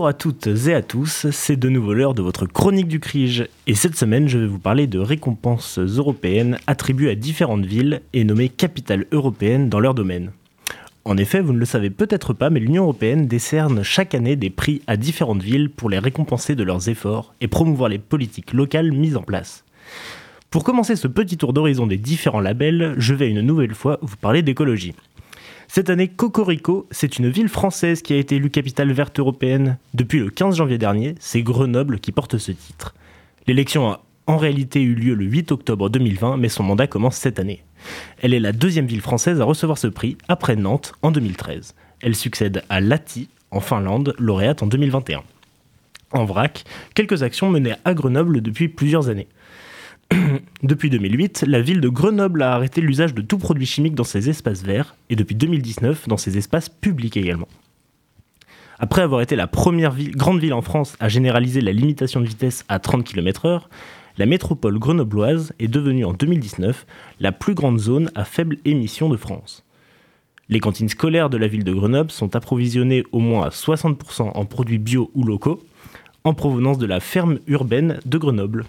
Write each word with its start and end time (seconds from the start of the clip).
Bonjour 0.00 0.10
à 0.10 0.14
toutes 0.14 0.46
et 0.46 0.74
à 0.74 0.82
tous, 0.82 1.26
c'est 1.32 1.56
de 1.56 1.68
nouveau 1.68 1.92
l'heure 1.92 2.14
de 2.14 2.22
votre 2.22 2.46
chronique 2.46 2.86
du 2.86 3.00
CRIGE. 3.00 3.48
Et 3.66 3.74
cette 3.74 3.96
semaine, 3.96 4.28
je 4.28 4.38
vais 4.38 4.46
vous 4.46 4.60
parler 4.60 4.86
de 4.86 5.00
récompenses 5.00 5.80
européennes 5.80 6.56
attribuées 6.68 7.10
à 7.10 7.14
différentes 7.16 7.66
villes 7.66 8.02
et 8.12 8.22
nommées 8.22 8.48
capitales 8.48 9.06
européennes 9.10 9.68
dans 9.68 9.80
leur 9.80 9.94
domaine. 9.94 10.30
En 11.04 11.16
effet, 11.16 11.40
vous 11.40 11.52
ne 11.52 11.58
le 11.58 11.64
savez 11.64 11.90
peut-être 11.90 12.32
pas, 12.32 12.48
mais 12.48 12.60
l'Union 12.60 12.84
européenne 12.84 13.26
décerne 13.26 13.82
chaque 13.82 14.14
année 14.14 14.36
des 14.36 14.50
prix 14.50 14.82
à 14.86 14.96
différentes 14.96 15.42
villes 15.42 15.68
pour 15.68 15.90
les 15.90 15.98
récompenser 15.98 16.54
de 16.54 16.62
leurs 16.62 16.88
efforts 16.88 17.34
et 17.40 17.48
promouvoir 17.48 17.88
les 17.88 17.98
politiques 17.98 18.52
locales 18.52 18.92
mises 18.92 19.16
en 19.16 19.22
place. 19.22 19.64
Pour 20.50 20.62
commencer 20.62 20.94
ce 20.94 21.08
petit 21.08 21.36
tour 21.36 21.52
d'horizon 21.52 21.88
des 21.88 21.98
différents 21.98 22.40
labels, 22.40 22.94
je 22.98 23.14
vais 23.14 23.28
une 23.28 23.40
nouvelle 23.40 23.74
fois 23.74 23.98
vous 24.00 24.16
parler 24.16 24.42
d'écologie. 24.42 24.94
Cette 25.70 25.90
année, 25.90 26.08
Cocorico, 26.08 26.86
c'est 26.90 27.18
une 27.18 27.28
ville 27.28 27.50
française 27.50 28.00
qui 28.00 28.14
a 28.14 28.16
été 28.16 28.36
élue 28.36 28.48
capitale 28.48 28.90
verte 28.90 29.18
européenne. 29.20 29.76
Depuis 29.92 30.18
le 30.18 30.30
15 30.30 30.56
janvier 30.56 30.78
dernier, 30.78 31.14
c'est 31.20 31.42
Grenoble 31.42 32.00
qui 32.00 32.10
porte 32.10 32.38
ce 32.38 32.52
titre. 32.52 32.94
L'élection 33.46 33.90
a 33.90 34.00
en 34.26 34.38
réalité 34.38 34.80
eu 34.80 34.94
lieu 34.94 35.14
le 35.14 35.26
8 35.26 35.52
octobre 35.52 35.90
2020, 35.90 36.38
mais 36.38 36.48
son 36.48 36.62
mandat 36.62 36.86
commence 36.86 37.16
cette 37.16 37.38
année. 37.38 37.62
Elle 38.22 38.32
est 38.32 38.40
la 38.40 38.52
deuxième 38.52 38.86
ville 38.86 39.02
française 39.02 39.42
à 39.42 39.44
recevoir 39.44 39.76
ce 39.76 39.88
prix, 39.88 40.16
après 40.26 40.56
Nantes 40.56 40.94
en 41.02 41.10
2013. 41.10 41.74
Elle 42.00 42.14
succède 42.14 42.62
à 42.70 42.80
Lahti, 42.80 43.28
en 43.50 43.60
Finlande, 43.60 44.14
lauréate 44.18 44.62
en 44.62 44.66
2021. 44.68 45.22
En 46.12 46.24
vrac, 46.24 46.64
quelques 46.94 47.22
actions 47.22 47.50
menées 47.50 47.74
à 47.84 47.92
Grenoble 47.92 48.40
depuis 48.40 48.68
plusieurs 48.68 49.10
années. 49.10 49.28
depuis 50.62 50.90
2008, 50.90 51.44
la 51.46 51.60
ville 51.60 51.80
de 51.80 51.88
Grenoble 51.88 52.42
a 52.42 52.54
arrêté 52.54 52.80
l'usage 52.80 53.14
de 53.14 53.22
tout 53.22 53.38
produit 53.38 53.66
chimique 53.66 53.94
dans 53.94 54.04
ses 54.04 54.28
espaces 54.28 54.62
verts 54.62 54.96
et 55.10 55.16
depuis 55.16 55.34
2019 55.34 56.08
dans 56.08 56.16
ses 56.16 56.38
espaces 56.38 56.68
publics 56.68 57.16
également. 57.16 57.48
Après 58.78 59.02
avoir 59.02 59.20
été 59.20 59.34
la 59.34 59.48
première 59.48 59.94
grande 59.96 60.40
ville 60.40 60.54
en 60.54 60.62
France 60.62 60.96
à 61.00 61.08
généraliser 61.08 61.60
la 61.60 61.72
limitation 61.72 62.20
de 62.20 62.26
vitesse 62.26 62.64
à 62.68 62.78
30 62.78 63.04
km/h, 63.04 63.62
la 64.18 64.26
métropole 64.26 64.78
grenobloise 64.78 65.52
est 65.58 65.68
devenue 65.68 66.04
en 66.04 66.12
2019 66.12 66.86
la 67.20 67.32
plus 67.32 67.54
grande 67.54 67.78
zone 67.78 68.10
à 68.14 68.24
faible 68.24 68.56
émission 68.64 69.08
de 69.08 69.16
France. 69.16 69.64
Les 70.48 70.60
cantines 70.60 70.88
scolaires 70.88 71.28
de 71.28 71.36
la 71.36 71.46
ville 71.46 71.64
de 71.64 71.72
Grenoble 71.72 72.10
sont 72.10 72.34
approvisionnées 72.34 73.04
au 73.12 73.18
moins 73.18 73.46
à 73.46 73.48
60% 73.50 74.30
en 74.34 74.44
produits 74.46 74.78
bio 74.78 75.10
ou 75.14 75.24
locaux, 75.24 75.62
en 76.24 76.34
provenance 76.34 76.78
de 76.78 76.86
la 76.86 77.00
ferme 77.00 77.38
urbaine 77.46 78.00
de 78.06 78.18
Grenoble. 78.18 78.64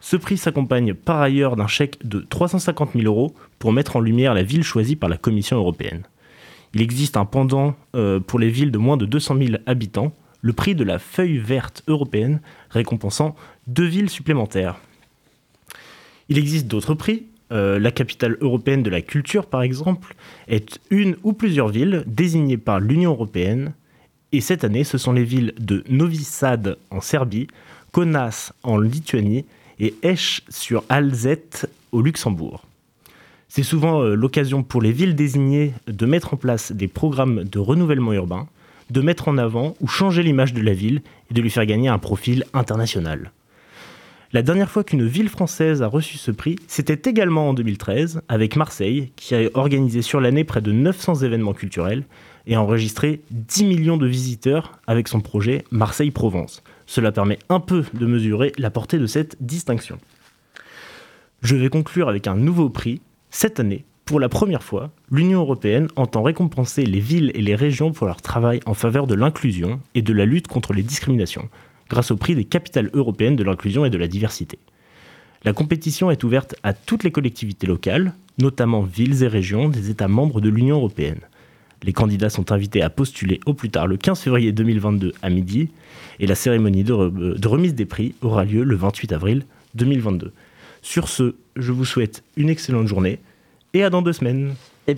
Ce 0.00 0.16
prix 0.16 0.38
s'accompagne 0.38 0.94
par 0.94 1.20
ailleurs 1.20 1.56
d'un 1.56 1.66
chèque 1.66 1.98
de 2.06 2.20
350 2.20 2.92
000 2.94 3.04
euros 3.04 3.34
pour 3.58 3.72
mettre 3.72 3.96
en 3.96 4.00
lumière 4.00 4.34
la 4.34 4.42
ville 4.42 4.62
choisie 4.62 4.96
par 4.96 5.10
la 5.10 5.18
Commission 5.18 5.58
européenne. 5.58 6.04
Il 6.74 6.80
existe 6.80 7.16
un 7.16 7.26
pendant 7.26 7.74
euh, 7.94 8.20
pour 8.20 8.38
les 8.38 8.48
villes 8.48 8.70
de 8.70 8.78
moins 8.78 8.96
de 8.96 9.06
200 9.06 9.36
000 9.38 9.48
habitants, 9.66 10.12
le 10.40 10.52
prix 10.54 10.74
de 10.74 10.84
la 10.84 10.98
feuille 10.98 11.38
verte 11.38 11.82
européenne 11.86 12.40
récompensant 12.70 13.34
deux 13.66 13.84
villes 13.84 14.08
supplémentaires. 14.08 14.76
Il 16.28 16.38
existe 16.38 16.66
d'autres 16.66 16.94
prix. 16.94 17.26
Euh, 17.52 17.80
la 17.80 17.90
capitale 17.90 18.36
européenne 18.40 18.84
de 18.84 18.90
la 18.90 19.02
culture, 19.02 19.46
par 19.46 19.62
exemple, 19.62 20.14
est 20.46 20.78
une 20.90 21.16
ou 21.24 21.32
plusieurs 21.32 21.68
villes 21.68 22.04
désignées 22.06 22.56
par 22.56 22.78
l'Union 22.78 23.10
européenne. 23.10 23.74
Et 24.30 24.40
cette 24.40 24.62
année, 24.62 24.84
ce 24.84 24.98
sont 24.98 25.12
les 25.12 25.24
villes 25.24 25.52
de 25.58 25.82
Novi 25.88 26.22
Sad 26.22 26.78
en 26.90 27.00
Serbie, 27.00 27.48
Kaunas 27.92 28.52
en 28.62 28.78
Lituanie 28.78 29.44
et 29.80 29.94
Esch 30.02 30.42
sur 30.48 30.84
Alzette 30.88 31.68
au 31.92 32.02
Luxembourg. 32.02 32.64
C'est 33.48 33.64
souvent 33.64 34.02
euh, 34.02 34.14
l'occasion 34.14 34.62
pour 34.62 34.80
les 34.80 34.92
villes 34.92 35.16
désignées 35.16 35.72
de 35.88 36.06
mettre 36.06 36.34
en 36.34 36.36
place 36.36 36.70
des 36.70 36.86
programmes 36.86 37.42
de 37.44 37.58
renouvellement 37.58 38.12
urbain, 38.12 38.46
de 38.90 39.00
mettre 39.00 39.28
en 39.28 39.38
avant 39.38 39.74
ou 39.80 39.88
changer 39.88 40.22
l'image 40.22 40.52
de 40.52 40.60
la 40.60 40.74
ville 40.74 41.02
et 41.30 41.34
de 41.34 41.42
lui 41.42 41.50
faire 41.50 41.66
gagner 41.66 41.88
un 41.88 41.98
profil 41.98 42.44
international. 42.52 43.32
La 44.32 44.42
dernière 44.42 44.70
fois 44.70 44.84
qu'une 44.84 45.04
ville 45.04 45.28
française 45.28 45.82
a 45.82 45.88
reçu 45.88 46.16
ce 46.16 46.30
prix, 46.30 46.54
c'était 46.68 47.10
également 47.10 47.48
en 47.48 47.54
2013 47.54 48.22
avec 48.28 48.54
Marseille, 48.54 49.10
qui 49.16 49.34
a 49.34 49.40
organisé 49.54 50.02
sur 50.02 50.20
l'année 50.20 50.44
près 50.44 50.60
de 50.60 50.70
900 50.70 51.22
événements 51.22 51.52
culturels 51.52 52.04
et 52.46 52.56
enregistré 52.56 53.22
10 53.32 53.64
millions 53.64 53.96
de 53.96 54.06
visiteurs 54.06 54.78
avec 54.86 55.08
son 55.08 55.20
projet 55.20 55.64
Marseille-Provence. 55.72 56.62
Cela 56.86 57.10
permet 57.10 57.40
un 57.48 57.58
peu 57.58 57.84
de 57.92 58.06
mesurer 58.06 58.52
la 58.56 58.70
portée 58.70 58.98
de 58.98 59.06
cette 59.06 59.36
distinction. 59.40 59.98
Je 61.42 61.56
vais 61.56 61.68
conclure 61.68 62.08
avec 62.08 62.28
un 62.28 62.36
nouveau 62.36 62.70
prix. 62.70 63.00
Cette 63.30 63.58
année, 63.58 63.84
pour 64.04 64.20
la 64.20 64.28
première 64.28 64.62
fois, 64.62 64.92
l'Union 65.10 65.40
européenne 65.40 65.88
entend 65.96 66.22
récompenser 66.22 66.86
les 66.86 67.00
villes 67.00 67.32
et 67.34 67.42
les 67.42 67.56
régions 67.56 67.90
pour 67.90 68.06
leur 68.06 68.22
travail 68.22 68.60
en 68.64 68.74
faveur 68.74 69.08
de 69.08 69.14
l'inclusion 69.16 69.80
et 69.96 70.02
de 70.02 70.12
la 70.12 70.24
lutte 70.24 70.46
contre 70.46 70.72
les 70.72 70.84
discriminations, 70.84 71.48
grâce 71.90 72.10
au 72.10 72.16
prix 72.16 72.34
des 72.34 72.44
capitales 72.44 72.90
européennes 72.94 73.36
de 73.36 73.44
l'inclusion 73.44 73.84
et 73.84 73.90
de 73.90 73.98
la 73.98 74.08
diversité. 74.08 74.58
La 75.44 75.52
compétition 75.52 76.10
est 76.10 76.22
ouverte 76.24 76.54
à 76.62 76.72
toutes 76.72 77.02
les 77.02 77.10
collectivités 77.10 77.66
locales, 77.66 78.14
notamment 78.38 78.82
villes 78.82 79.22
et 79.22 79.28
régions 79.28 79.68
des 79.68 79.90
États 79.90 80.08
membres 80.08 80.40
de 80.40 80.48
l'Union 80.48 80.76
européenne. 80.76 81.20
Les 81.82 81.92
candidats 81.92 82.28
sont 82.28 82.52
invités 82.52 82.82
à 82.82 82.90
postuler 82.90 83.40
au 83.46 83.54
plus 83.54 83.70
tard 83.70 83.86
le 83.86 83.96
15 83.96 84.20
février 84.20 84.52
2022 84.52 85.14
à 85.22 85.30
midi 85.30 85.70
et 86.18 86.26
la 86.26 86.34
cérémonie 86.34 86.84
de, 86.84 86.92
remise 87.46 87.74
des 87.74 87.86
prix 87.86 88.14
aura 88.20 88.44
lieu 88.44 88.64
le 88.64 88.76
28 88.76 89.12
avril 89.12 89.44
2022. 89.74 90.32
Sur 90.82 91.08
ce, 91.08 91.34
je 91.56 91.72
vous 91.72 91.86
souhaite 91.86 92.22
une 92.36 92.50
excellente 92.50 92.86
journée 92.86 93.18
et 93.72 93.82
à 93.82 93.90
dans 93.90 94.02
deux 94.02 94.12
semaines. 94.12 94.54
Eh 94.86 94.94